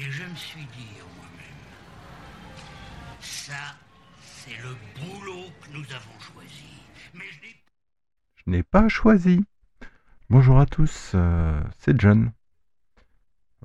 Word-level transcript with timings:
Et 0.00 0.10
je 0.12 0.22
me 0.22 0.34
suis 0.36 0.64
dit 0.76 1.00
moi-même, 1.16 1.58
ça, 3.18 3.74
c'est 4.20 4.56
le 4.58 4.76
boulot 4.94 5.46
que 5.60 5.76
nous 5.76 5.84
avons 5.92 6.20
choisi. 6.20 6.84
Mais 7.14 7.24
je 8.36 8.42
n'ai 8.46 8.62
pas 8.62 8.86
choisi. 8.88 9.44
Bonjour 10.30 10.60
à 10.60 10.66
tous, 10.66 11.12
euh, 11.16 11.60
c'est 11.78 12.00
John. 12.00 12.30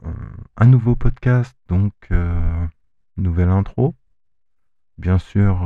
Euh, 0.04 0.12
un 0.58 0.66
nouveau 0.66 0.96
podcast, 0.96 1.56
donc 1.68 1.94
euh, 2.10 2.66
nouvelle 3.16 3.50
intro. 3.50 3.94
Bien 4.98 5.20
sûr, 5.20 5.62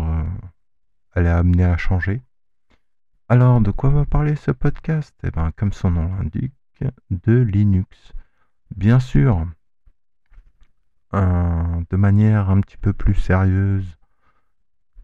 elle 1.15 1.27
est 1.27 1.29
amenée 1.29 1.63
à 1.63 1.77
changer. 1.77 2.21
Alors, 3.29 3.61
de 3.61 3.71
quoi 3.71 3.89
va 3.89 4.03
parler 4.03 4.35
ce 4.35 4.51
podcast? 4.51 5.15
Eh 5.23 5.31
bien, 5.31 5.51
comme 5.51 5.71
son 5.71 5.91
nom 5.91 6.13
l'indique, 6.13 6.53
de 7.09 7.37
Linux. 7.37 8.11
Bien 8.75 8.99
sûr, 8.99 9.47
de 11.13 11.95
manière 11.95 12.49
un 12.49 12.61
petit 12.61 12.77
peu 12.77 12.93
plus 12.93 13.15
sérieuse 13.15 13.97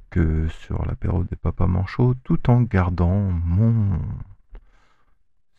que 0.09 0.47
sur 0.47 0.85
l'apéro 0.85 1.23
des 1.23 1.35
papas 1.35 1.67
manchots, 1.67 2.15
tout 2.23 2.49
en 2.49 2.61
gardant 2.61 3.31
mon 3.31 3.99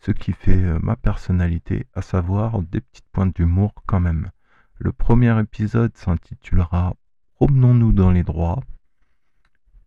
ce 0.05 0.11
qui 0.11 0.33
fait 0.33 0.63
euh, 0.63 0.77
ma 0.83 0.95
personnalité, 0.95 1.87
à 1.95 2.03
savoir 2.03 2.61
des 2.61 2.79
petites 2.79 3.07
pointes 3.11 3.35
d'humour 3.35 3.73
quand 3.87 3.99
même. 3.99 4.29
Le 4.77 4.91
premier 4.91 5.39
épisode 5.39 5.97
s'intitulera 5.97 6.93
Promenons-nous 7.37 7.91
dans 7.91 8.11
les 8.11 8.23
droits 8.23 8.61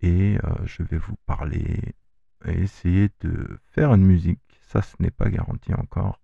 et 0.00 0.38
euh, 0.42 0.50
je 0.64 0.82
vais 0.82 0.98
vous 0.98 1.14
parler 1.24 1.94
et 2.44 2.50
essayer 2.50 3.10
de 3.20 3.60
faire 3.72 3.94
une 3.94 4.04
musique, 4.04 4.40
ça 4.60 4.82
ce 4.82 4.96
n'est 5.00 5.12
pas 5.12 5.30
garanti 5.30 5.72
encore, 5.72 6.20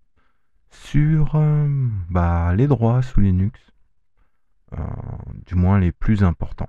sur 0.70 1.36
euh, 1.36 1.88
bah, 2.10 2.52
les 2.54 2.66
droits 2.66 3.00
sous 3.00 3.20
Linux, 3.20 3.60
du 5.46 5.54
moins 5.54 5.78
les 5.78 5.92
plus 5.92 6.24
importants. 6.24 6.68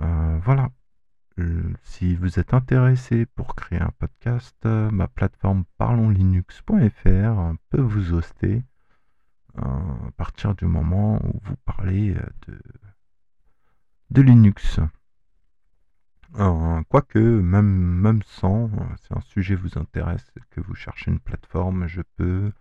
Euh, 0.00 0.38
voilà. 0.42 0.70
Euh, 1.38 1.72
Si 1.84 2.14
vous 2.14 2.38
êtes 2.38 2.54
intéressé 2.54 3.26
pour 3.26 3.54
créer 3.54 3.80
un 3.80 3.92
podcast, 3.98 4.56
euh, 4.66 4.90
ma 4.90 5.08
plateforme 5.08 5.64
parlonslinux.fr 5.78 7.54
peut 7.70 7.80
vous 7.80 8.12
hoster 8.12 8.64
euh, 9.58 9.62
à 9.62 10.10
partir 10.16 10.54
du 10.54 10.64
moment 10.66 11.20
où 11.24 11.40
vous 11.42 11.56
parlez 11.64 12.14
euh, 12.14 12.58
de, 14.10 14.22
Linux. 14.22 14.80
Euh, 16.38 16.82
Quoique, 16.88 17.18
même, 17.18 17.66
même 17.66 18.22
sans, 18.24 18.64
euh, 18.66 18.96
si 18.96 19.08
un 19.10 19.20
sujet 19.20 19.54
vous 19.54 19.78
intéresse 19.78 20.30
que 20.50 20.60
vous 20.60 20.74
cherchez 20.74 21.10
une 21.10 21.20
plateforme, 21.20 21.86
je 21.86 22.02
peux 22.16 22.52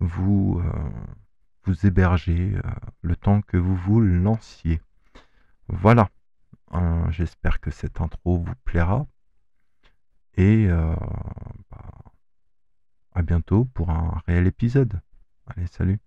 vous, 0.00 0.62
euh, 0.64 1.74
héberger 1.84 2.54
euh, 2.64 2.70
le 3.04 3.16
temps 3.16 3.42
que 3.42 3.56
vous 3.56 3.76
vous 3.76 4.00
lanciez. 4.00 4.80
Voilà. 5.68 6.10
Euh, 6.72 7.10
J'espère 7.10 7.60
que 7.60 7.70
cette 7.70 8.00
intro 8.00 8.38
vous 8.38 8.54
plaira. 8.64 9.06
Et 10.36 10.66
euh, 10.68 10.96
bah, 11.70 12.12
à 13.12 13.22
bientôt 13.22 13.66
pour 13.66 13.90
un 13.90 14.20
réel 14.26 14.46
épisode. 14.46 15.00
Allez, 15.46 15.66
salut. 15.66 16.00